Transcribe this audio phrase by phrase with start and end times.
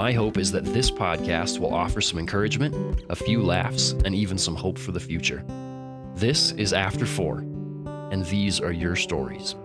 [0.00, 4.38] my hope is that this podcast will offer some encouragement, a few laughs, and even
[4.38, 5.44] some hope for the future.
[6.14, 7.40] This is After Four,
[8.10, 9.56] and these are your stories.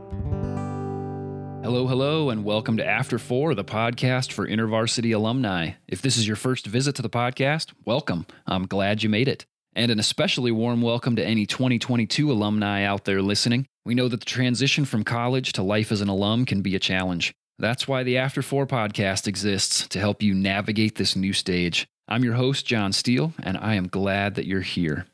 [1.63, 5.71] Hello, hello, and welcome to After Four, the podcast for InterVarsity alumni.
[5.87, 8.25] If this is your first visit to the podcast, welcome.
[8.45, 9.45] I'm glad you made it.
[9.73, 13.67] And an especially warm welcome to any 2022 alumni out there listening.
[13.85, 16.79] We know that the transition from college to life as an alum can be a
[16.79, 17.33] challenge.
[17.57, 21.87] That's why the After Four podcast exists to help you navigate this new stage.
[22.05, 25.05] I'm your host, John Steele, and I am glad that you're here.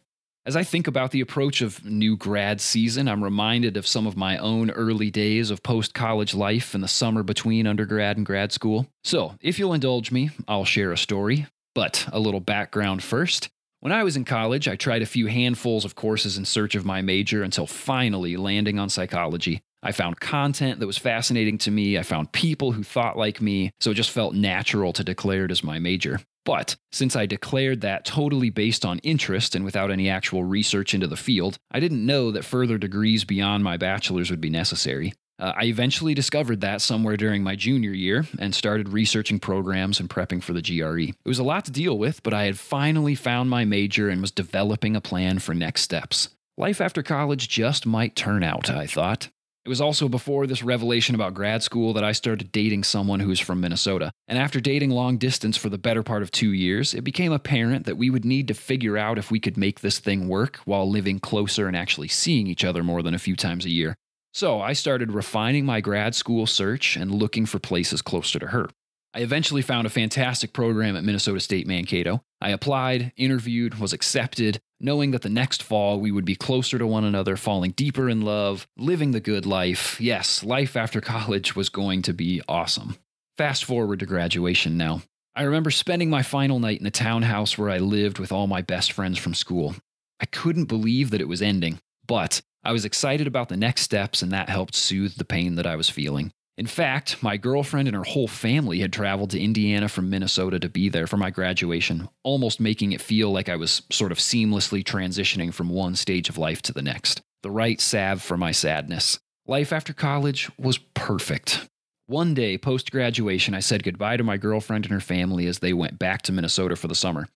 [0.43, 4.17] As I think about the approach of new grad season, I'm reminded of some of
[4.17, 8.51] my own early days of post college life in the summer between undergrad and grad
[8.51, 8.87] school.
[9.03, 11.45] So, if you'll indulge me, I'll share a story.
[11.75, 13.49] But a little background first.
[13.81, 16.85] When I was in college, I tried a few handfuls of courses in search of
[16.85, 19.61] my major until finally landing on psychology.
[19.83, 21.97] I found content that was fascinating to me.
[21.97, 25.51] I found people who thought like me, so it just felt natural to declare it
[25.51, 26.19] as my major.
[26.43, 31.07] But since I declared that totally based on interest and without any actual research into
[31.07, 35.13] the field, I didn't know that further degrees beyond my bachelor's would be necessary.
[35.41, 40.09] Uh, I eventually discovered that somewhere during my junior year and started researching programs and
[40.09, 41.09] prepping for the GRE.
[41.09, 44.21] It was a lot to deal with, but I had finally found my major and
[44.21, 46.29] was developing a plan for next steps.
[46.57, 49.29] Life after college just might turn out, I thought.
[49.63, 53.29] It was also before this revelation about grad school that I started dating someone who
[53.29, 54.11] was from Minnesota.
[54.27, 57.85] And after dating long distance for the better part of two years, it became apparent
[57.85, 60.89] that we would need to figure out if we could make this thing work while
[60.89, 63.95] living closer and actually seeing each other more than a few times a year.
[64.33, 68.67] So I started refining my grad school search and looking for places closer to her.
[69.13, 72.23] I eventually found a fantastic program at Minnesota State Mankato.
[72.39, 76.87] I applied, interviewed, was accepted, knowing that the next fall we would be closer to
[76.87, 79.99] one another, falling deeper in love, living the good life.
[80.01, 82.97] Yes, life after college was going to be awesome.
[83.37, 85.01] Fast forward to graduation now.
[85.35, 88.61] I remember spending my final night in the townhouse where I lived with all my
[88.61, 89.75] best friends from school.
[90.19, 94.21] I couldn't believe that it was ending, but I was excited about the next steps,
[94.21, 96.33] and that helped soothe the pain that I was feeling.
[96.57, 100.69] In fact, my girlfriend and her whole family had traveled to Indiana from Minnesota to
[100.69, 104.83] be there for my graduation, almost making it feel like I was sort of seamlessly
[104.83, 107.21] transitioning from one stage of life to the next.
[107.41, 109.19] The right salve for my sadness.
[109.47, 111.67] Life after college was perfect.
[112.05, 115.73] One day post graduation, I said goodbye to my girlfriend and her family as they
[115.73, 117.27] went back to Minnesota for the summer.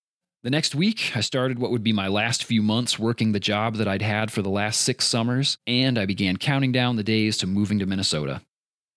[0.44, 3.78] The next week, I started what would be my last few months working the job
[3.78, 7.38] that I'd had for the last six summers, and I began counting down the days
[7.38, 8.42] to moving to Minnesota.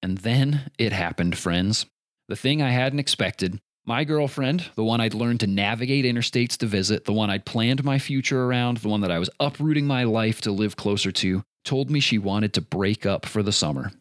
[0.03, 1.86] And then it happened, friends.
[2.28, 3.59] The thing I hadn't expected.
[3.86, 7.82] My girlfriend, the one I'd learned to navigate interstates to visit, the one I'd planned
[7.84, 11.42] my future around, the one that I was uprooting my life to live closer to,
[11.64, 13.92] told me she wanted to break up for the summer.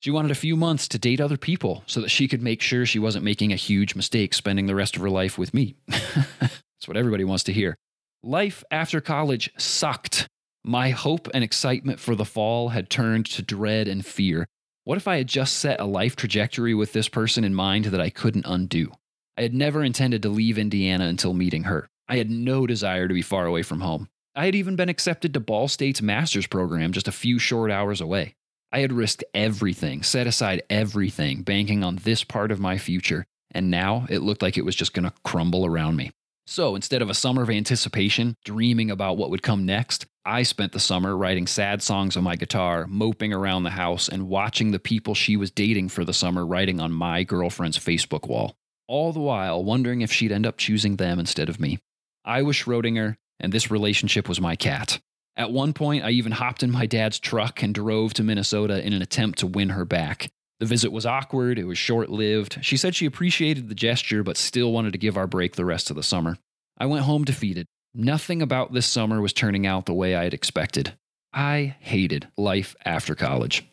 [0.00, 2.86] She wanted a few months to date other people so that she could make sure
[2.86, 5.76] she wasn't making a huge mistake spending the rest of her life with me.
[5.88, 7.76] That's what everybody wants to hear.
[8.22, 10.28] Life after college sucked.
[10.64, 14.46] My hope and excitement for the fall had turned to dread and fear.
[14.88, 18.00] What if I had just set a life trajectory with this person in mind that
[18.00, 18.92] I couldn't undo?
[19.36, 21.90] I had never intended to leave Indiana until meeting her.
[22.08, 24.08] I had no desire to be far away from home.
[24.34, 28.00] I had even been accepted to Ball State's master's program just a few short hours
[28.00, 28.34] away.
[28.72, 33.70] I had risked everything, set aside everything, banking on this part of my future, and
[33.70, 36.12] now it looked like it was just going to crumble around me.
[36.50, 40.72] So instead of a summer of anticipation, dreaming about what would come next, I spent
[40.72, 44.78] the summer writing sad songs on my guitar, moping around the house, and watching the
[44.78, 48.56] people she was dating for the summer writing on my girlfriend's Facebook wall.
[48.86, 51.80] All the while wondering if she'd end up choosing them instead of me.
[52.24, 55.00] I was Schrodinger, and this relationship was my cat.
[55.36, 58.94] At one point, I even hopped in my dad's truck and drove to Minnesota in
[58.94, 60.32] an attempt to win her back.
[60.60, 62.58] The visit was awkward, it was short lived.
[62.62, 65.90] She said she appreciated the gesture, but still wanted to give our break the rest
[65.90, 66.36] of the summer.
[66.76, 67.66] I went home defeated.
[67.94, 70.94] Nothing about this summer was turning out the way I had expected.
[71.32, 73.64] I hated life after college.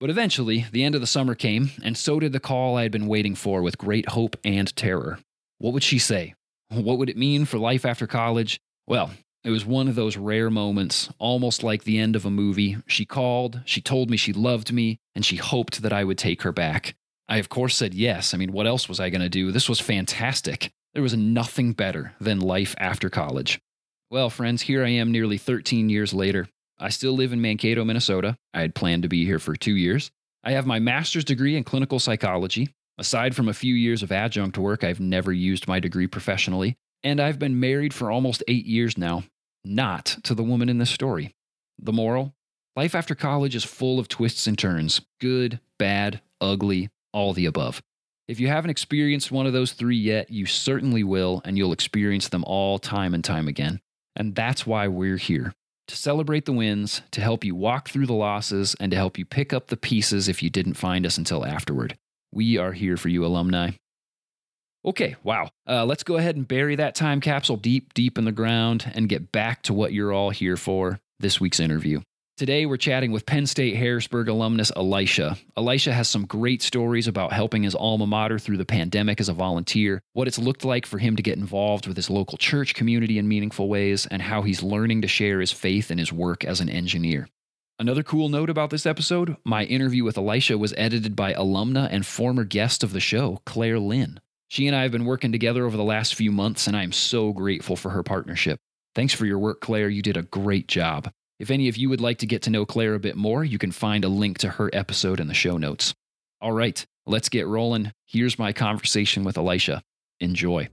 [0.00, 2.92] But eventually, the end of the summer came, and so did the call I had
[2.92, 5.18] been waiting for with great hope and terror.
[5.58, 6.34] What would she say?
[6.70, 8.60] What would it mean for life after college?
[8.86, 9.10] Well,
[9.42, 12.76] it was one of those rare moments, almost like the end of a movie.
[12.86, 16.42] She called, she told me she loved me, and she hoped that I would take
[16.42, 16.94] her back.
[17.28, 18.34] I, of course, said yes.
[18.34, 19.50] I mean, what else was I going to do?
[19.52, 20.72] This was fantastic.
[20.92, 23.60] There was nothing better than life after college.
[24.10, 26.48] Well, friends, here I am nearly 13 years later.
[26.78, 28.36] I still live in Mankato, Minnesota.
[28.52, 30.10] I had planned to be here for two years.
[30.42, 32.70] I have my master's degree in clinical psychology.
[32.98, 36.76] Aside from a few years of adjunct work, I've never used my degree professionally.
[37.02, 39.24] And I've been married for almost eight years now,
[39.64, 41.34] not to the woman in this story.
[41.78, 42.34] The moral
[42.76, 47.82] life after college is full of twists and turns good, bad, ugly, all the above.
[48.28, 52.28] If you haven't experienced one of those three yet, you certainly will, and you'll experience
[52.28, 53.80] them all time and time again.
[54.14, 55.52] And that's why we're here
[55.88, 59.24] to celebrate the wins, to help you walk through the losses, and to help you
[59.24, 61.98] pick up the pieces if you didn't find us until afterward.
[62.32, 63.72] We are here for you, alumni.
[64.84, 65.50] Okay, wow.
[65.68, 69.08] Uh, let's go ahead and bury that time capsule deep, deep in the ground and
[69.08, 72.00] get back to what you're all here for this week's interview.
[72.38, 75.36] Today, we're chatting with Penn State Harrisburg alumnus Elisha.
[75.58, 79.34] Elisha has some great stories about helping his alma mater through the pandemic as a
[79.34, 83.18] volunteer, what it's looked like for him to get involved with his local church community
[83.18, 86.60] in meaningful ways, and how he's learning to share his faith in his work as
[86.60, 87.28] an engineer.
[87.78, 92.06] Another cool note about this episode my interview with Elisha was edited by alumna and
[92.06, 94.18] former guest of the show, Claire Lynn.
[94.50, 96.90] She and I have been working together over the last few months, and I am
[96.90, 98.58] so grateful for her partnership.
[98.96, 99.88] Thanks for your work, Claire.
[99.88, 101.08] You did a great job.
[101.38, 103.58] If any of you would like to get to know Claire a bit more, you
[103.58, 105.94] can find a link to her episode in the show notes.
[106.40, 107.92] All right, let's get rolling.
[108.06, 109.82] Here's my conversation with Elisha.
[110.18, 110.68] Enjoy.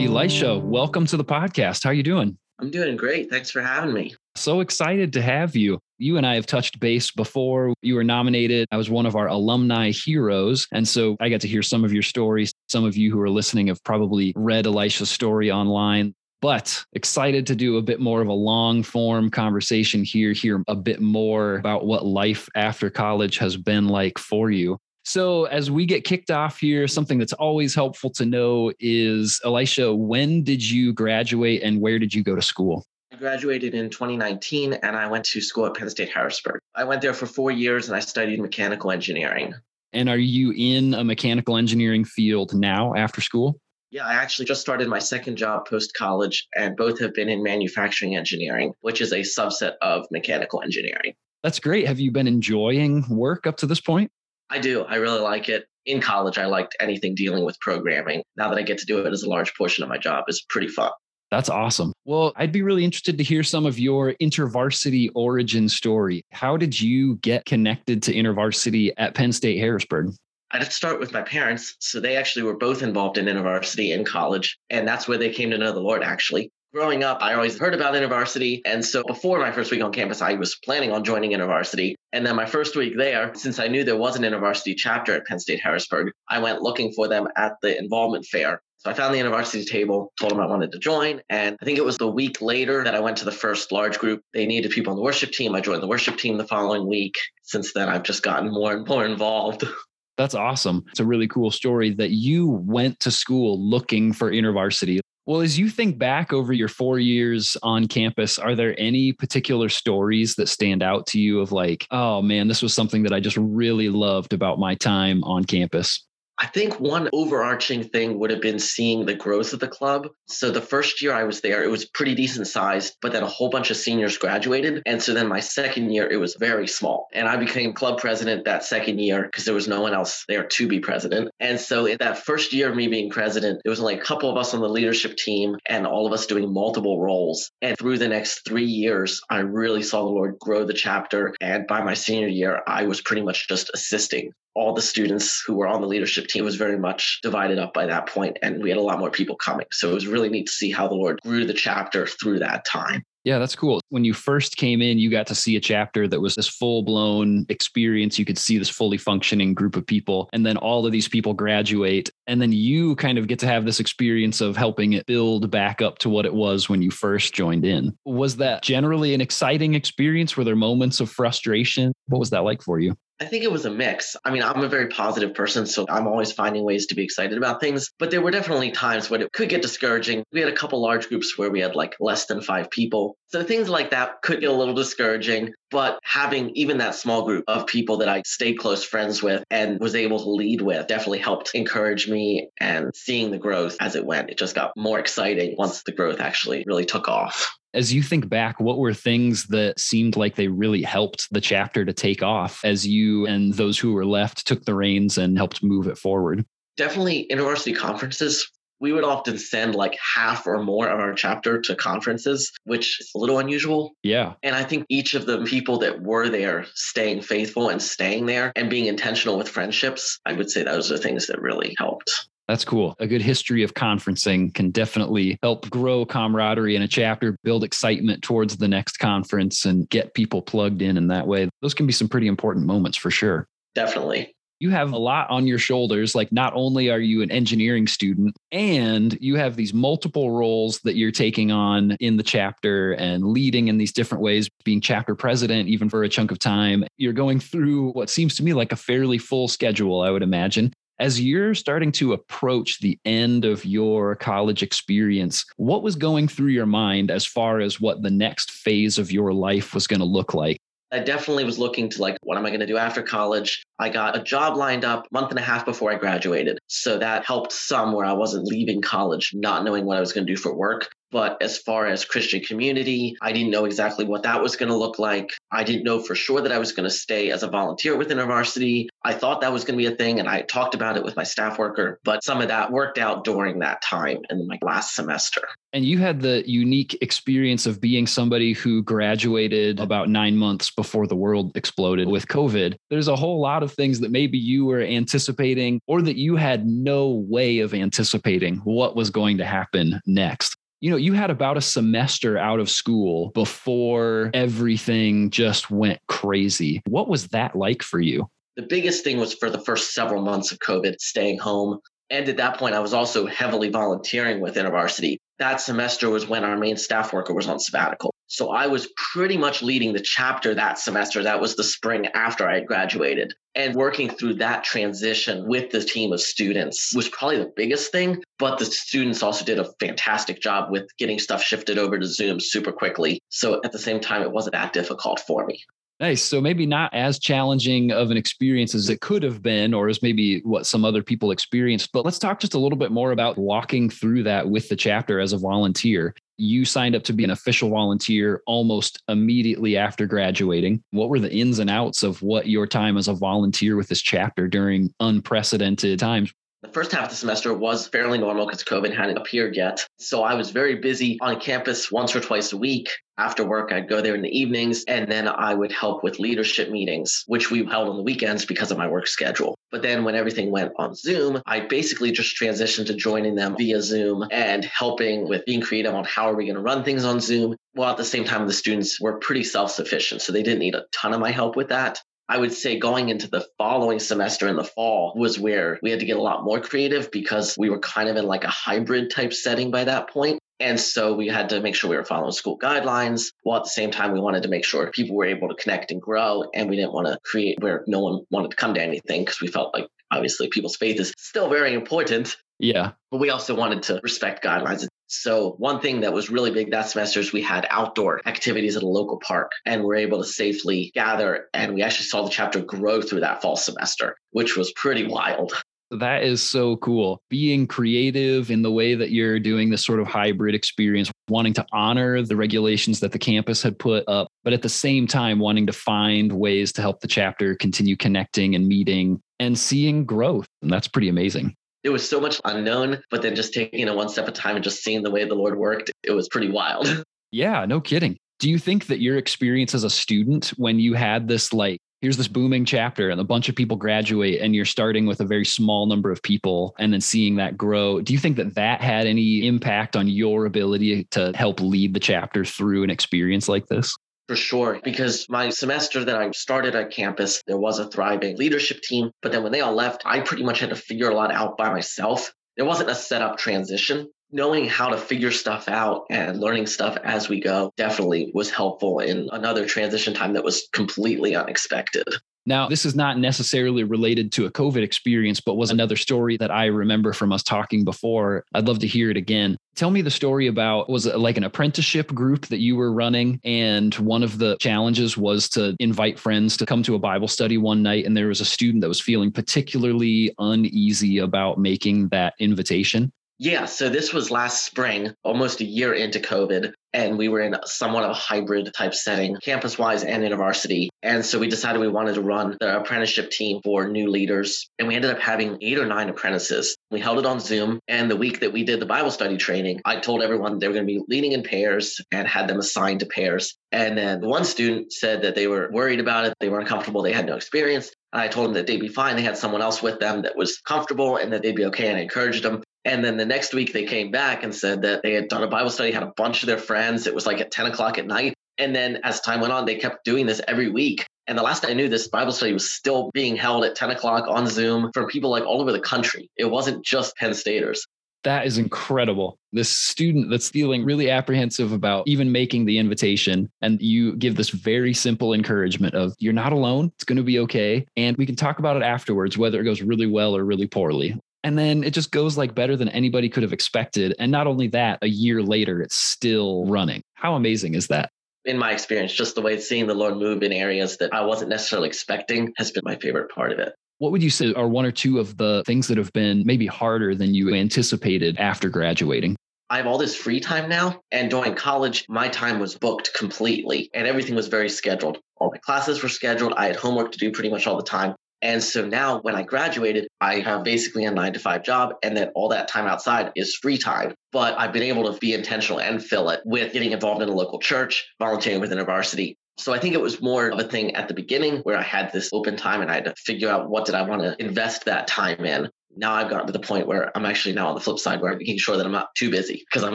[0.00, 1.84] Elisha, welcome to the podcast.
[1.84, 2.38] How are you doing?
[2.58, 3.28] I'm doing great.
[3.28, 4.14] Thanks for having me.
[4.34, 5.78] So excited to have you.
[6.04, 7.72] You and I have touched base before.
[7.80, 8.68] You were nominated.
[8.70, 10.66] I was one of our alumni heroes.
[10.70, 12.52] And so I got to hear some of your stories.
[12.68, 17.56] Some of you who are listening have probably read Elisha's story online but excited to
[17.56, 21.86] do a bit more of a long form conversation here, hear a bit more about
[21.86, 24.76] what life after college has been like for you.
[25.06, 29.94] So, as we get kicked off here, something that's always helpful to know is Elisha,
[29.94, 32.84] when did you graduate and where did you go to school?
[33.14, 36.58] I graduated in 2019 and I went to school at Penn State Harrisburg.
[36.74, 39.54] I went there for four years and I studied mechanical engineering.
[39.92, 43.60] And are you in a mechanical engineering field now after school?
[43.92, 47.44] Yeah, I actually just started my second job post college, and both have been in
[47.44, 51.14] manufacturing engineering, which is a subset of mechanical engineering.
[51.44, 51.86] That's great.
[51.86, 54.10] Have you been enjoying work up to this point?
[54.50, 54.82] I do.
[54.82, 55.66] I really like it.
[55.86, 58.24] In college, I liked anything dealing with programming.
[58.36, 60.44] Now that I get to do it as a large portion of my job, is
[60.48, 60.90] pretty fun.
[61.30, 61.92] That's awesome.
[62.04, 66.22] Well, I'd be really interested to hear some of your intervarsity origin story.
[66.30, 70.14] How did you get connected to intervarsity at Penn State Harrisburg?
[70.50, 71.74] I'd have to start with my parents.
[71.80, 74.56] So they actually were both involved in InterVarsity in college.
[74.70, 76.52] And that's where they came to know the Lord, actually.
[76.72, 78.60] Growing up, I always heard about InterVarsity.
[78.64, 81.94] And so before my first week on campus, I was planning on joining InterVarsity.
[82.12, 85.26] And then my first week there, since I knew there was an InterVarsity chapter at
[85.26, 88.60] Penn State Harrisburg, I went looking for them at the involvement fair.
[88.84, 91.22] So I found the InterVarsity table, told them I wanted to join.
[91.30, 93.98] And I think it was the week later that I went to the first large
[93.98, 94.20] group.
[94.34, 95.54] They needed people on the worship team.
[95.54, 97.14] I joined the worship team the following week.
[97.42, 99.64] Since then, I've just gotten more and more involved.
[100.18, 100.84] That's awesome.
[100.90, 105.00] It's a really cool story that you went to school looking for InterVarsity.
[105.26, 109.70] Well, as you think back over your four years on campus, are there any particular
[109.70, 113.20] stories that stand out to you of like, oh man, this was something that I
[113.20, 116.06] just really loved about my time on campus?
[116.44, 120.08] I think one overarching thing would have been seeing the growth of the club.
[120.26, 123.26] So the first year I was there, it was pretty decent sized, but then a
[123.26, 124.82] whole bunch of seniors graduated.
[124.84, 127.08] And so then my second year, it was very small.
[127.14, 130.44] And I became club president that second year because there was no one else there
[130.44, 131.30] to be president.
[131.40, 134.30] And so in that first year of me being president, there was only a couple
[134.30, 137.50] of us on the leadership team and all of us doing multiple roles.
[137.62, 141.34] And through the next three years, I really saw the Lord grow the chapter.
[141.40, 145.54] And by my senior year, I was pretty much just assisting all the students who
[145.54, 148.68] were on the leadership team was very much divided up by that point and we
[148.68, 150.94] had a lot more people coming so it was really neat to see how the
[150.94, 153.80] lord grew the chapter through that time yeah, that's cool.
[153.88, 156.82] When you first came in, you got to see a chapter that was this full
[156.82, 158.18] blown experience.
[158.18, 160.28] You could see this fully functioning group of people.
[160.34, 162.10] And then all of these people graduate.
[162.26, 165.80] And then you kind of get to have this experience of helping it build back
[165.80, 167.96] up to what it was when you first joined in.
[168.04, 170.36] Was that generally an exciting experience?
[170.36, 171.94] Were there moments of frustration?
[172.08, 172.94] What was that like for you?
[173.24, 174.16] I think it was a mix.
[174.22, 177.38] I mean, I'm a very positive person, so I'm always finding ways to be excited
[177.38, 177.90] about things.
[177.98, 180.24] But there were definitely times when it could get discouraging.
[180.30, 183.16] We had a couple large groups where we had like less than five people.
[183.28, 185.54] So things like that could get a little discouraging.
[185.74, 189.80] But having even that small group of people that I stayed close friends with and
[189.80, 194.06] was able to lead with definitely helped encourage me and seeing the growth as it
[194.06, 194.30] went.
[194.30, 197.52] It just got more exciting once the growth actually really took off.
[197.74, 201.84] As you think back, what were things that seemed like they really helped the chapter
[201.84, 205.60] to take off as you and those who were left took the reins and helped
[205.64, 206.46] move it forward?
[206.76, 208.48] Definitely InterVarsity conferences.
[208.80, 213.10] We would often send like half or more of our chapter to conferences, which is
[213.14, 213.94] a little unusual.
[214.02, 214.34] Yeah.
[214.42, 218.52] And I think each of the people that were there staying faithful and staying there
[218.56, 222.28] and being intentional with friendships, I would say those are things that really helped.
[222.46, 222.94] That's cool.
[222.98, 228.22] A good history of conferencing can definitely help grow camaraderie in a chapter, build excitement
[228.22, 231.48] towards the next conference, and get people plugged in in that way.
[231.62, 233.48] Those can be some pretty important moments for sure.
[233.74, 236.14] Definitely you have a lot on your shoulders.
[236.14, 240.96] Like, not only are you an engineering student, and you have these multiple roles that
[240.96, 245.68] you're taking on in the chapter and leading in these different ways, being chapter president,
[245.68, 246.82] even for a chunk of time.
[246.96, 250.72] You're going through what seems to me like a fairly full schedule, I would imagine.
[250.98, 256.52] As you're starting to approach the end of your college experience, what was going through
[256.52, 260.06] your mind as far as what the next phase of your life was going to
[260.06, 260.56] look like?
[260.94, 263.64] I definitely was looking to like, what am I going to do after college?
[263.80, 266.60] I got a job lined up month and a half before I graduated.
[266.68, 270.24] So that helped some where I wasn't leaving college, not knowing what I was going
[270.24, 270.88] to do for work.
[271.14, 274.76] But as far as Christian community, I didn't know exactly what that was going to
[274.76, 275.30] look like.
[275.52, 278.18] I didn't know for sure that I was going to stay as a volunteer within
[278.18, 278.88] InterVarsity.
[279.04, 281.14] I thought that was going to be a thing and I talked about it with
[281.14, 284.96] my staff worker, but some of that worked out during that time in my last
[284.96, 285.42] semester.
[285.72, 291.06] And you had the unique experience of being somebody who graduated about nine months before
[291.06, 292.76] the world exploded with COVID.
[292.90, 296.66] There's a whole lot of things that maybe you were anticipating or that you had
[296.66, 300.53] no way of anticipating what was going to happen next
[300.84, 306.82] you know, you had about a semester out of school before everything just went crazy.
[306.86, 308.28] What was that like for you?
[308.56, 311.78] The biggest thing was for the first several months of COVID, staying home.
[312.10, 315.20] And at that point, I was also heavily volunteering with InterVarsity.
[315.38, 318.14] That semester was when our main staff worker was on sabbatical.
[318.26, 321.22] So I was pretty much leading the chapter that semester.
[321.22, 323.34] That was the spring after I had graduated.
[323.54, 328.22] And working through that transition with the team of students was probably the biggest thing.
[328.38, 332.40] But the students also did a fantastic job with getting stuff shifted over to Zoom
[332.40, 333.20] super quickly.
[333.28, 335.62] So at the same time, it wasn't that difficult for me.
[336.00, 336.22] Nice.
[336.22, 340.02] So maybe not as challenging of an experience as it could have been, or as
[340.02, 341.92] maybe what some other people experienced.
[341.92, 345.20] But let's talk just a little bit more about walking through that with the chapter
[345.20, 346.12] as a volunteer.
[346.36, 350.82] You signed up to be an official volunteer almost immediately after graduating.
[350.90, 354.02] What were the ins and outs of what your time as a volunteer with this
[354.02, 356.32] chapter during unprecedented times?
[356.64, 359.86] The first half of the semester was fairly normal because COVID hadn't appeared yet.
[359.98, 362.88] So I was very busy on campus once or twice a week.
[363.18, 366.70] After work, I'd go there in the evenings and then I would help with leadership
[366.70, 369.58] meetings, which we held on the weekends because of my work schedule.
[369.70, 373.82] But then when everything went on Zoom, I basically just transitioned to joining them via
[373.82, 377.20] Zoom and helping with being creative on how are we going to run things on
[377.20, 377.56] Zoom.
[377.74, 380.22] While at the same time, the students were pretty self sufficient.
[380.22, 382.00] So they didn't need a ton of my help with that.
[382.28, 386.00] I would say going into the following semester in the fall was where we had
[386.00, 389.10] to get a lot more creative because we were kind of in like a hybrid
[389.10, 390.38] type setting by that point.
[390.60, 393.70] And so we had to make sure we were following school guidelines while at the
[393.70, 396.44] same time we wanted to make sure people were able to connect and grow.
[396.54, 399.40] And we didn't want to create where no one wanted to come to anything because
[399.40, 402.36] we felt like obviously people's faith is still very important.
[402.58, 402.92] Yeah.
[403.10, 404.86] But we also wanted to respect guidelines.
[405.20, 408.82] So one thing that was really big that semester is we had outdoor activities at
[408.82, 411.46] a local park and we're able to safely gather.
[411.54, 415.52] And we actually saw the chapter grow through that fall semester, which was pretty wild.
[415.90, 417.22] That is so cool.
[417.30, 421.66] Being creative in the way that you're doing this sort of hybrid experience, wanting to
[421.72, 425.66] honor the regulations that the campus had put up, but at the same time, wanting
[425.66, 430.46] to find ways to help the chapter continue connecting and meeting and seeing growth.
[430.62, 434.08] And that's pretty amazing it was so much unknown, but then just taking it one
[434.08, 436.50] step at a time and just seeing the way the Lord worked, it was pretty
[436.50, 437.04] wild.
[437.34, 438.16] Yeah, no kidding.
[438.38, 442.16] Do you think that your experience as a student, when you had this, like, here's
[442.16, 445.44] this booming chapter and a bunch of people graduate and you're starting with a very
[445.44, 449.08] small number of people and then seeing that grow, do you think that that had
[449.08, 453.96] any impact on your ability to help lead the chapter through an experience like this?
[454.26, 458.80] For sure, because my semester that I started at campus, there was a thriving leadership
[458.80, 459.10] team.
[459.20, 461.58] But then when they all left, I pretty much had to figure a lot out
[461.58, 462.32] by myself.
[462.56, 464.08] There wasn't a set up transition.
[464.30, 469.00] Knowing how to figure stuff out and learning stuff as we go definitely was helpful
[469.00, 472.04] in another transition time that was completely unexpected.
[472.46, 476.50] Now, this is not necessarily related to a COVID experience, but was another story that
[476.50, 478.44] I remember from us talking before.
[478.54, 479.56] I'd love to hear it again.
[479.74, 483.40] Tell me the story about was it like an apprenticeship group that you were running?
[483.44, 487.56] And one of the challenges was to invite friends to come to a Bible study
[487.56, 488.04] one night.
[488.04, 493.10] And there was a student that was feeling particularly uneasy about making that invitation.
[493.38, 497.56] Yeah, so this was last spring, almost a year into COVID, and we were in
[497.64, 500.88] somewhat of a hybrid type setting, campus wise and InterVarsity.
[501.02, 504.70] And so we decided we wanted to run the apprenticeship team for new leaders.
[504.78, 506.76] And we ended up having eight or nine apprentices.
[506.92, 507.80] We held it on Zoom.
[507.88, 510.74] And the week that we did the Bible study training, I told everyone they were
[510.74, 513.56] going to be leading in pairs and had them assigned to pairs.
[513.72, 517.12] And then one student said that they were worried about it, they were uncomfortable, they
[517.12, 517.90] had no experience.
[518.12, 519.16] And I told them that they'd be fine.
[519.16, 521.88] They had someone else with them that was comfortable and that they'd be okay.
[521.88, 522.62] And I encouraged them.
[522.84, 525.48] And then the next week they came back and said that they had done a
[525.48, 527.06] Bible study, had a bunch of their friends.
[527.06, 528.34] It was like at 10 o'clock at night.
[528.58, 531.06] And then as time went on, they kept doing this every week.
[531.26, 534.26] And the last I knew, this Bible study was still being held at 10 o'clock
[534.28, 536.30] on Zoom from people like all over the country.
[536.36, 537.86] It wasn't just Penn Staters.
[538.24, 539.38] That is incredible.
[539.52, 544.48] This student that's feeling really apprehensive about even making the invitation, and you give this
[544.48, 546.90] very simple encouragement of you're not alone.
[546.94, 547.86] It's going to be okay.
[547.98, 551.18] And we can talk about it afterwards, whether it goes really well or really poorly.
[551.44, 554.16] And then it just goes like better than anybody could have expected.
[554.18, 557.02] And not only that, a year later, it's still running.
[557.14, 558.10] How amazing is that?
[558.46, 561.50] In my experience, just the way seeing the Lord move in areas that I wasn't
[561.50, 563.74] necessarily expecting has been my favorite part of it.
[563.98, 566.66] What would you say are one or two of the things that have been maybe
[566.66, 569.36] harder than you anticipated after graduating?
[569.70, 571.00] I have all this free time now.
[571.10, 575.18] And during college, my time was booked completely and everything was very scheduled.
[575.36, 576.54] All my classes were scheduled.
[576.56, 578.14] I had homework to do pretty much all the time.
[578.44, 582.14] And so now when I graduated, I have basically a nine to five job, and
[582.14, 584.14] then all that time outside is free time.
[584.32, 587.32] But I've been able to be intentional and fill it with getting involved in a
[587.32, 589.38] local church, volunteering with varsity.
[589.56, 592.12] So I think it was more of a thing at the beginning where I had
[592.12, 594.84] this open time and I had to figure out what did I want to invest
[594.84, 595.70] that time in.
[595.96, 598.32] Now I've gotten to the point where I'm actually now on the flip side where
[598.32, 599.94] I'm making sure that I'm not too busy because I'm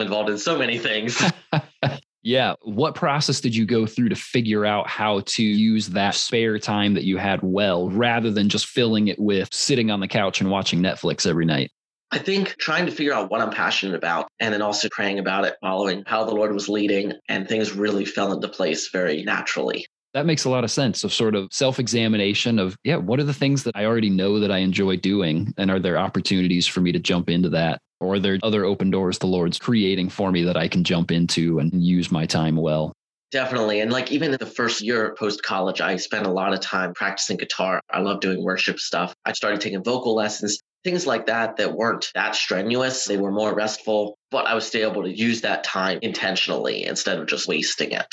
[0.00, 1.22] involved in so many things.
[2.22, 2.54] Yeah.
[2.62, 6.94] What process did you go through to figure out how to use that spare time
[6.94, 10.50] that you had well, rather than just filling it with sitting on the couch and
[10.50, 11.70] watching Netflix every night?
[12.12, 15.44] I think trying to figure out what I'm passionate about and then also praying about
[15.44, 19.86] it, following how the Lord was leading, and things really fell into place very naturally.
[20.12, 23.24] That makes a lot of sense of sort of self examination of, yeah, what are
[23.24, 25.54] the things that I already know that I enjoy doing?
[25.56, 27.80] And are there opportunities for me to jump into that?
[28.00, 31.10] Or are there other open doors the Lord's creating for me that I can jump
[31.10, 32.92] into and use my time well?
[33.30, 33.80] Definitely.
[33.80, 36.94] And like even in the first year post college, I spent a lot of time
[36.94, 37.80] practicing guitar.
[37.88, 39.14] I love doing worship stuff.
[39.24, 43.04] I started taking vocal lessons, things like that that weren't that strenuous.
[43.04, 47.20] They were more restful, but I was still able to use that time intentionally instead
[47.20, 48.12] of just wasting it.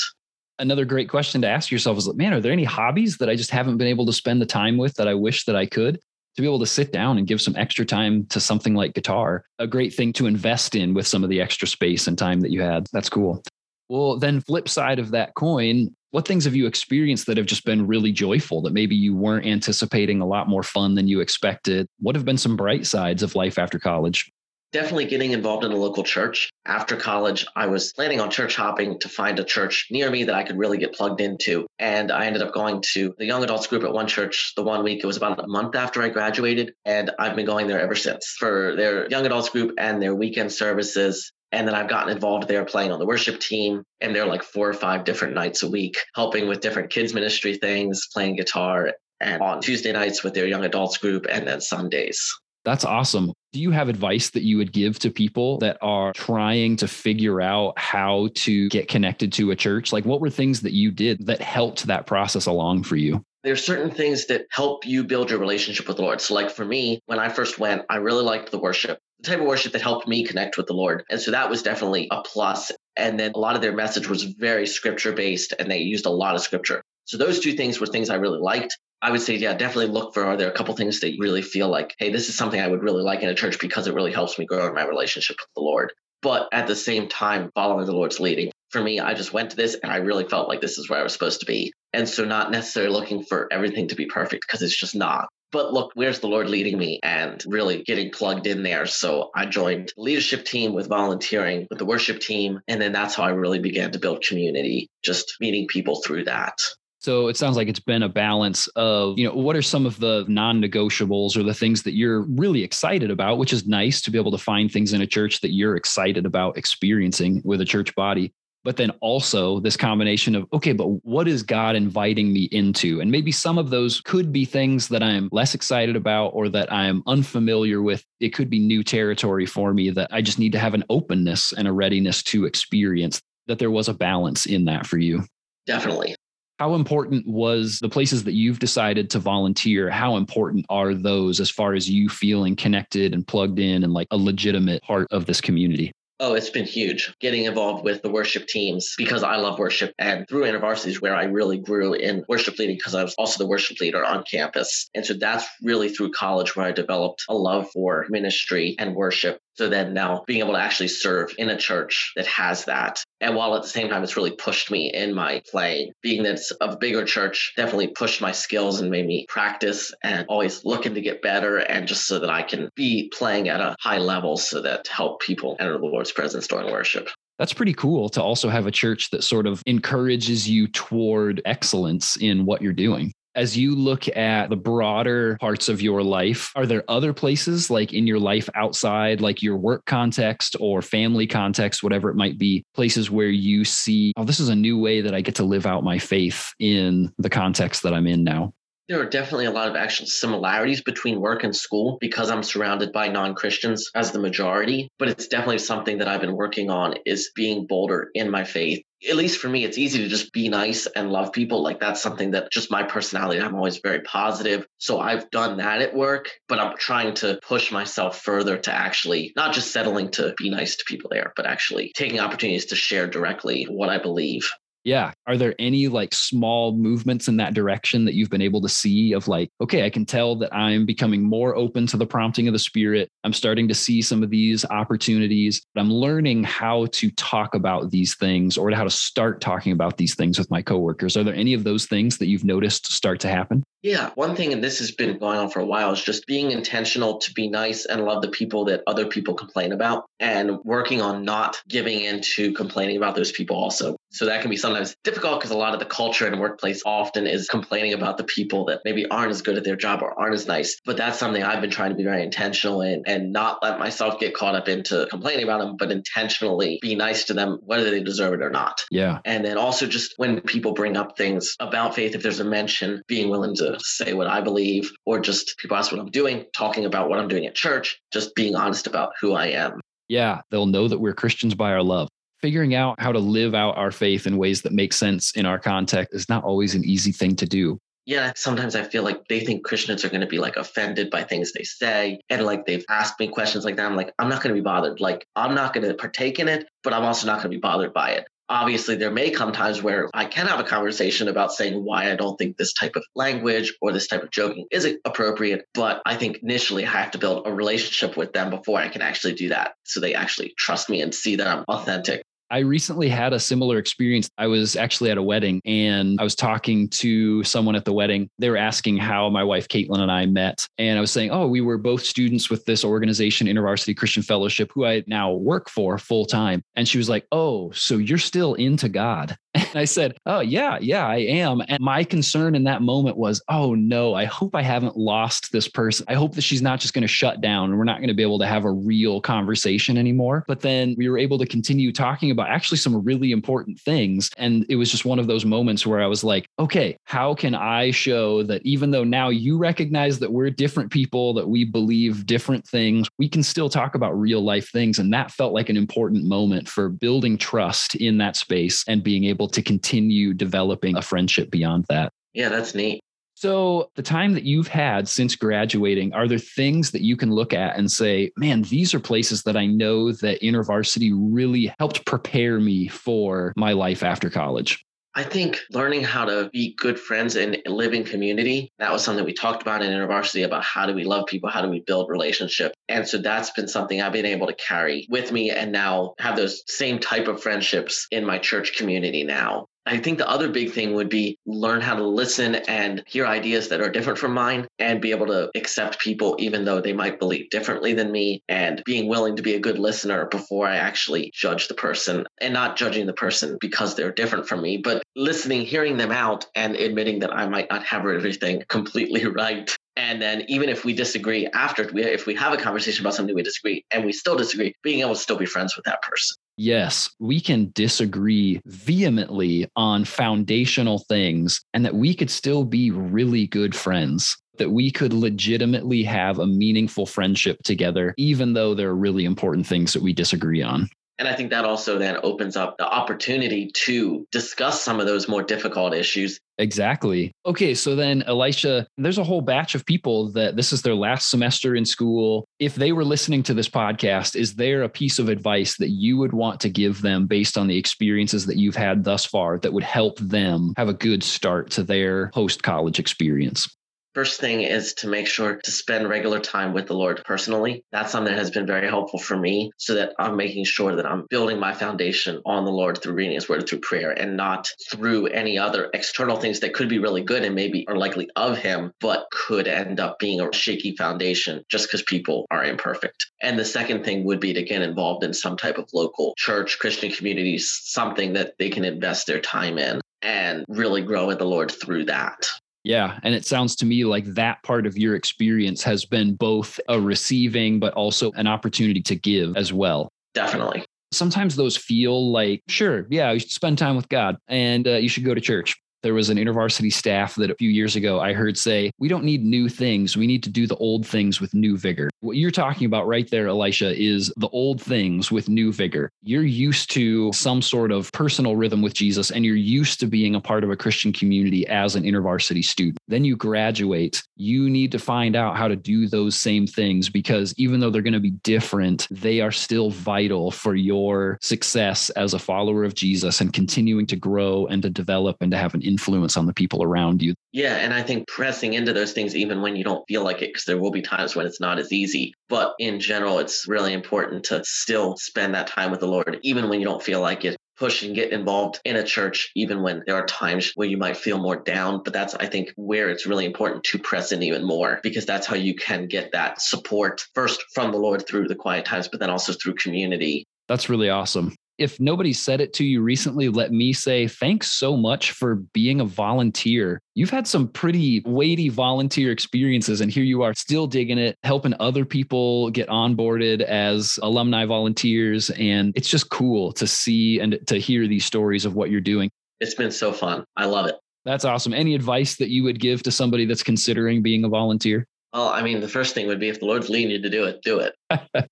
[0.58, 3.36] Another great question to ask yourself is, like, man, are there any hobbies that I
[3.36, 6.00] just haven't been able to spend the time with that I wish that I could?
[6.38, 9.44] to be able to sit down and give some extra time to something like guitar,
[9.58, 12.52] a great thing to invest in with some of the extra space and time that
[12.52, 12.86] you had.
[12.92, 13.42] That's cool.
[13.88, 17.64] Well, then flip side of that coin, what things have you experienced that have just
[17.64, 21.88] been really joyful that maybe you weren't anticipating a lot more fun than you expected?
[21.98, 24.30] What have been some bright sides of life after college?
[24.72, 26.50] Definitely getting involved in a local church.
[26.66, 30.34] After college, I was planning on church hopping to find a church near me that
[30.34, 31.66] I could really get plugged into.
[31.78, 34.84] And I ended up going to the young adults group at one church the one
[34.84, 35.02] week.
[35.02, 36.74] It was about a month after I graduated.
[36.84, 40.52] And I've been going there ever since for their young adults group and their weekend
[40.52, 41.32] services.
[41.50, 43.82] And then I've gotten involved there playing on the worship team.
[44.00, 47.56] And they're like four or five different nights a week, helping with different kids' ministry
[47.56, 52.32] things, playing guitar, and on Tuesday nights with their young adults group, and then Sundays.
[52.64, 53.32] That's awesome.
[53.52, 57.40] Do you have advice that you would give to people that are trying to figure
[57.40, 59.90] out how to get connected to a church?
[59.90, 63.24] Like, what were things that you did that helped that process along for you?
[63.44, 66.20] There's certain things that help you build your relationship with the Lord.
[66.20, 69.40] So, like for me, when I first went, I really liked the worship, the type
[69.40, 71.04] of worship that helped me connect with the Lord.
[71.08, 72.70] And so that was definitely a plus.
[72.96, 76.10] And then a lot of their message was very scripture based and they used a
[76.10, 76.82] lot of scripture.
[77.06, 78.76] So those two things were things I really liked.
[79.00, 81.42] I would say, yeah, definitely look for are there a couple things that you really
[81.42, 83.94] feel like, hey, this is something I would really like in a church because it
[83.94, 85.92] really helps me grow in my relationship with the Lord.
[86.20, 88.50] But at the same time, following the Lord's leading.
[88.70, 90.98] For me, I just went to this and I really felt like this is where
[90.98, 91.72] I was supposed to be.
[91.92, 95.28] And so, not necessarily looking for everything to be perfect because it's just not.
[95.50, 98.84] But look, where's the Lord leading me and really getting plugged in there.
[98.84, 102.60] So I joined the leadership team with volunteering with the worship team.
[102.68, 106.58] And then that's how I really began to build community, just meeting people through that.
[107.00, 110.00] So it sounds like it's been a balance of, you know, what are some of
[110.00, 114.10] the non negotiables or the things that you're really excited about, which is nice to
[114.10, 117.64] be able to find things in a church that you're excited about experiencing with a
[117.64, 118.32] church body.
[118.64, 123.00] But then also this combination of, okay, but what is God inviting me into?
[123.00, 126.70] And maybe some of those could be things that I'm less excited about or that
[126.72, 128.04] I'm unfamiliar with.
[128.18, 131.52] It could be new territory for me that I just need to have an openness
[131.52, 135.24] and a readiness to experience that there was a balance in that for you.
[135.66, 136.16] Definitely.
[136.58, 139.90] How important was the places that you've decided to volunteer?
[139.90, 144.08] How important are those as far as you feeling connected and plugged in and like
[144.10, 145.92] a legitimate part of this community?
[146.20, 149.94] Oh, it's been huge getting involved with the worship teams because I love worship.
[150.00, 153.38] And through InterVarsity is where I really grew in worship leading because I was also
[153.38, 154.90] the worship leader on campus.
[154.96, 159.40] And so that's really through college where I developed a love for ministry and worship.
[159.54, 163.02] So then now being able to actually serve in a church that has that.
[163.20, 166.34] And while at the same time, it's really pushed me in my playing, being that
[166.34, 170.94] it's a bigger church definitely pushed my skills and made me practice and always looking
[170.94, 171.58] to get better.
[171.58, 175.20] And just so that I can be playing at a high level so that help
[175.20, 179.10] people enter the Lord's presence during worship that's pretty cool to also have a church
[179.10, 184.50] that sort of encourages you toward excellence in what you're doing as you look at
[184.50, 189.20] the broader parts of your life, are there other places like in your life outside,
[189.20, 194.12] like your work context or family context, whatever it might be, places where you see,
[194.16, 197.12] oh, this is a new way that I get to live out my faith in
[197.18, 198.54] the context that I'm in now?
[198.88, 202.90] There are definitely a lot of actual similarities between work and school because I'm surrounded
[202.90, 207.30] by non-Christians as the majority, but it's definitely something that I've been working on is
[207.34, 208.82] being bolder in my faith.
[209.06, 211.62] At least for me, it's easy to just be nice and love people.
[211.62, 214.66] Like that's something that just my personality, I'm always very positive.
[214.78, 219.34] So I've done that at work, but I'm trying to push myself further to actually
[219.36, 223.06] not just settling to be nice to people there, but actually taking opportunities to share
[223.06, 224.50] directly what I believe
[224.88, 225.12] yeah.
[225.26, 229.12] Are there any like small movements in that direction that you've been able to see
[229.12, 232.54] of like, okay, I can tell that I'm becoming more open to the prompting of
[232.54, 233.10] the spirit.
[233.22, 235.60] I'm starting to see some of these opportunities.
[235.76, 240.14] I'm learning how to talk about these things or how to start talking about these
[240.14, 241.18] things with my coworkers.
[241.18, 243.62] Are there any of those things that you've noticed start to happen?
[243.82, 246.50] Yeah, one thing, and this has been going on for a while, is just being
[246.50, 251.00] intentional to be nice and love the people that other people complain about and working
[251.00, 253.96] on not giving in to complaining about those people also.
[254.10, 256.82] So that can be sometimes difficult because a lot of the culture in the workplace
[256.84, 260.18] often is complaining about the people that maybe aren't as good at their job or
[260.18, 260.80] aren't as nice.
[260.84, 264.18] But that's something I've been trying to be very intentional in and not let myself
[264.18, 268.02] get caught up into complaining about them, but intentionally be nice to them, whether they
[268.02, 268.84] deserve it or not.
[268.90, 269.20] Yeah.
[269.24, 273.02] And then also just when people bring up things about faith, if there's a mention,
[273.06, 276.84] being willing to say what I believe, or just people ask what I'm doing, talking
[276.84, 279.80] about what I'm doing at church, just being honest about who I am.
[280.08, 282.08] Yeah, they'll know that we're Christians by our love.
[282.40, 285.58] Figuring out how to live out our faith in ways that make sense in our
[285.58, 287.78] context is not always an easy thing to do
[288.08, 291.24] yeah, sometimes I feel like they think Christians are going to be like offended by
[291.24, 292.20] things they say.
[292.30, 293.84] And like they've asked me questions like that.
[293.84, 294.98] I'm like, I'm not going to be bothered.
[294.98, 297.60] Like, I'm not going to partake in it, but I'm also not going to be
[297.60, 301.52] bothered by it obviously there may come times where I can have a conversation about
[301.52, 304.86] saying why I don't think this type of language or this type of joking is
[305.04, 305.66] appropriate.
[305.74, 309.02] But I think initially I have to build a relationship with them before I can
[309.02, 309.72] actually do that.
[309.84, 312.22] So they actually trust me and see that I'm authentic.
[312.50, 314.30] I recently had a similar experience.
[314.38, 318.30] I was actually at a wedding and I was talking to someone at the wedding.
[318.38, 320.66] They were asking how my wife Caitlin and I met.
[320.78, 324.70] And I was saying, oh, we were both students with this organization, InterVarsity Christian Fellowship,
[324.74, 326.62] who I now work for full time.
[326.76, 329.36] And she was like, oh, so you're still into God.
[329.74, 331.62] I said, Oh, yeah, yeah, I am.
[331.68, 335.68] And my concern in that moment was, Oh, no, I hope I haven't lost this
[335.68, 336.06] person.
[336.08, 338.14] I hope that she's not just going to shut down and we're not going to
[338.14, 340.44] be able to have a real conversation anymore.
[340.46, 344.30] But then we were able to continue talking about actually some really important things.
[344.38, 347.54] And it was just one of those moments where I was like, Okay, how can
[347.54, 352.26] I show that even though now you recognize that we're different people, that we believe
[352.26, 354.98] different things, we can still talk about real life things?
[354.98, 359.24] And that felt like an important moment for building trust in that space and being
[359.24, 362.12] able to continue developing a friendship beyond that.
[362.34, 363.00] Yeah, that's neat.
[363.34, 367.54] So, the time that you've had since graduating, are there things that you can look
[367.54, 372.58] at and say, man, these are places that I know that InterVarsity really helped prepare
[372.58, 374.84] me for my life after college?
[375.18, 379.24] I think learning how to be good friends and live in community, that was something
[379.24, 382.08] we talked about in InterVarsity about how do we love people, how do we build
[382.08, 382.76] relationships?
[382.88, 386.36] And so that's been something I've been able to carry with me and now have
[386.36, 389.66] those same type of friendships in my church community now.
[389.88, 393.68] I think the other big thing would be learn how to listen and hear ideas
[393.68, 397.18] that are different from mine and be able to accept people even though they might
[397.18, 401.30] believe differently than me and being willing to be a good listener before I actually
[401.34, 405.62] judge the person and not judging the person because they're different from me, but listening,
[405.62, 409.74] hearing them out and admitting that I might not have everything completely right.
[409.96, 413.42] And then even if we disagree after if we have a conversation about something we
[413.42, 417.08] disagree and we still disagree being able to still be friends with that person yes,
[417.18, 423.74] we can disagree vehemently on foundational things and that we could still be really good
[423.74, 429.24] friends, that we could legitimately have a meaningful friendship together, even though there are really
[429.24, 430.90] important things that we disagree on.
[431.18, 435.28] And I think that also then opens up the opportunity to discuss some of those
[435.28, 436.38] more difficult issues.
[436.58, 437.32] Exactly.
[437.46, 441.30] Okay, so then Elisha, there's a whole batch of people that this is their last
[441.30, 442.44] semester in school.
[442.58, 446.16] If they were listening to this podcast, is there a piece of advice that you
[446.18, 449.72] would want to give them based on the experiences that you've had thus far that
[449.72, 453.68] would help them have a good start to their post college experience?
[454.14, 457.84] First thing is to make sure to spend regular time with the Lord personally.
[457.92, 461.06] That's something that has been very helpful for me so that I'm making sure that
[461.06, 464.70] I'm building my foundation on the Lord through reading His Word, through prayer, and not
[464.90, 468.58] through any other external things that could be really good and maybe are likely of
[468.58, 473.30] Him, but could end up being a shaky foundation just because people are imperfect.
[473.42, 476.78] And the second thing would be to get involved in some type of local church,
[476.78, 481.44] Christian communities, something that they can invest their time in and really grow in the
[481.44, 482.48] Lord through that.
[482.84, 483.18] Yeah.
[483.22, 487.00] And it sounds to me like that part of your experience has been both a
[487.00, 490.08] receiving, but also an opportunity to give as well.
[490.34, 490.84] Definitely.
[491.12, 495.08] Sometimes those feel like, sure, yeah, you should spend time with God and uh, you
[495.08, 495.76] should go to church.
[496.02, 499.24] There was an InterVarsity staff that a few years ago I heard say, We don't
[499.24, 500.16] need new things.
[500.16, 502.08] We need to do the old things with new vigor.
[502.20, 506.10] What you're talking about right there, Elisha, is the old things with new vigor.
[506.22, 510.36] You're used to some sort of personal rhythm with Jesus, and you're used to being
[510.36, 512.98] a part of a Christian community as an InterVarsity student.
[513.08, 514.22] Then you graduate.
[514.36, 518.02] You need to find out how to do those same things because even though they're
[518.02, 522.94] going to be different, they are still vital for your success as a follower of
[522.94, 526.54] Jesus and continuing to grow and to develop and to have an influence on the
[526.54, 527.34] people around you.
[527.52, 527.76] Yeah.
[527.76, 530.64] And I think pressing into those things, even when you don't feel like it, because
[530.64, 532.34] there will be times when it's not as easy.
[532.48, 536.68] But in general, it's really important to still spend that time with the Lord, even
[536.68, 537.56] when you don't feel like it.
[537.78, 541.16] Push and get involved in a church, even when there are times where you might
[541.16, 542.02] feel more down.
[542.02, 545.46] But that's, I think, where it's really important to press in even more, because that's
[545.46, 549.20] how you can get that support first from the Lord through the quiet times, but
[549.20, 550.44] then also through community.
[550.66, 554.96] That's really awesome if nobody said it to you recently, let me say thanks so
[554.96, 557.00] much for being a volunteer.
[557.14, 561.74] You've had some pretty weighty volunteer experiences, and here you are still digging it, helping
[561.78, 565.50] other people get onboarded as alumni volunteers.
[565.50, 569.30] And it's just cool to see and to hear these stories of what you're doing.
[569.60, 570.44] It's been so fun.
[570.56, 570.96] I love it.
[571.24, 571.74] That's awesome.
[571.74, 575.06] Any advice that you would give to somebody that's considering being a volunteer?
[575.34, 577.44] Well, I mean, the first thing would be if the Lord's leading you to do
[577.44, 577.94] it, do it.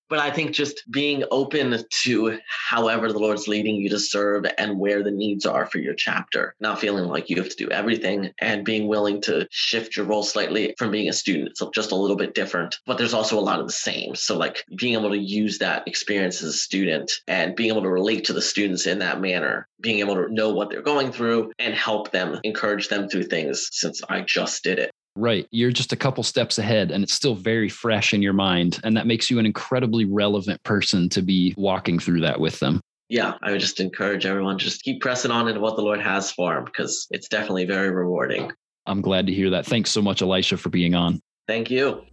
[0.09, 4.79] but I think just being open to however the Lord's leading you to serve and
[4.79, 8.31] where the needs are for your chapter, not feeling like you have to do everything
[8.39, 11.49] and being willing to shift your role slightly from being a student.
[11.49, 14.13] It's just a little bit different, but there's also a lot of the same.
[14.13, 17.89] So, like being able to use that experience as a student and being able to
[17.89, 21.53] relate to the students in that manner, being able to know what they're going through
[21.57, 24.91] and help them, encourage them through things since I just did it.
[25.17, 25.47] Right.
[25.49, 28.79] You're just a couple steps ahead and it's still very fresh in your mind.
[28.83, 32.81] And that makes you an incredibly relevant person to be walking through that with them.
[33.09, 36.31] Yeah, I would just encourage everyone just keep pressing on into what the Lord has
[36.31, 38.51] for them because it's definitely very rewarding.
[38.85, 39.65] I'm glad to hear that.
[39.65, 41.19] Thanks so much, Elisha, for being on.
[41.47, 42.03] Thank you.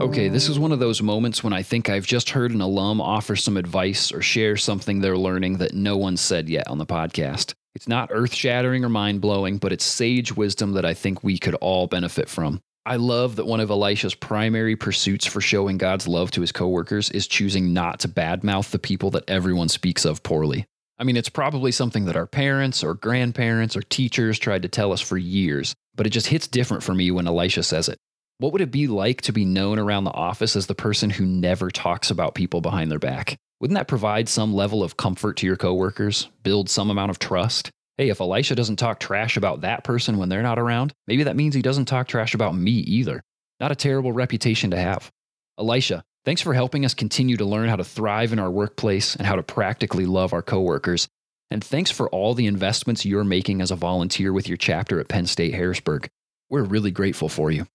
[0.00, 3.00] Okay, this is one of those moments when I think I've just heard an alum
[3.00, 6.86] offer some advice or share something they're learning that no one said yet on the
[6.86, 7.54] podcast.
[7.78, 11.38] It's not earth shattering or mind blowing, but it's sage wisdom that I think we
[11.38, 12.58] could all benefit from.
[12.84, 17.08] I love that one of Elisha's primary pursuits for showing God's love to his coworkers
[17.10, 20.64] is choosing not to badmouth the people that everyone speaks of poorly.
[20.98, 24.92] I mean, it's probably something that our parents or grandparents or teachers tried to tell
[24.92, 27.96] us for years, but it just hits different for me when Elisha says it.
[28.38, 31.24] What would it be like to be known around the office as the person who
[31.24, 33.36] never talks about people behind their back?
[33.60, 37.72] Wouldn't that provide some level of comfort to your coworkers, build some amount of trust?
[37.96, 41.34] Hey, if Elisha doesn't talk trash about that person when they're not around, maybe that
[41.34, 43.20] means he doesn't talk trash about me either.
[43.58, 45.10] Not a terrible reputation to have.
[45.58, 49.26] Elisha, thanks for helping us continue to learn how to thrive in our workplace and
[49.26, 51.08] how to practically love our coworkers.
[51.50, 55.08] And thanks for all the investments you're making as a volunteer with your chapter at
[55.08, 56.08] Penn State Harrisburg.
[56.48, 57.66] We're really grateful for you.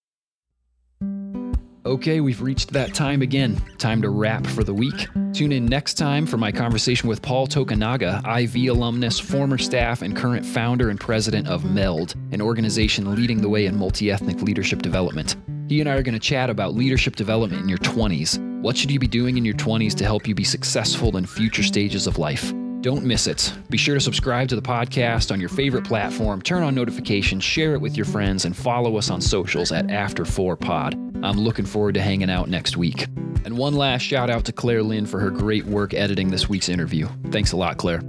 [1.94, 3.56] Okay, we've reached that time again.
[3.78, 5.06] Time to wrap for the week.
[5.32, 10.16] Tune in next time for my conversation with Paul Tokunaga, IV alumnus, former staff, and
[10.16, 14.82] current founder and president of MELD, an organization leading the way in multi ethnic leadership
[14.82, 15.36] development.
[15.68, 18.40] He and I are going to chat about leadership development in your 20s.
[18.60, 21.62] What should you be doing in your 20s to help you be successful in future
[21.62, 22.52] stages of life?
[22.84, 23.50] Don't miss it.
[23.70, 27.72] Be sure to subscribe to the podcast on your favorite platform, turn on notifications, share
[27.72, 31.24] it with your friends, and follow us on socials at After4Pod.
[31.24, 33.06] I'm looking forward to hanging out next week.
[33.46, 36.68] And one last shout out to Claire Lynn for her great work editing this week's
[36.68, 37.08] interview.
[37.30, 38.02] Thanks a lot, Claire.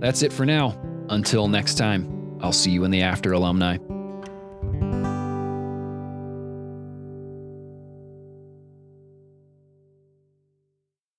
[0.00, 0.76] That's it for now.
[1.08, 3.78] Until next time, I'll see you in the After Alumni.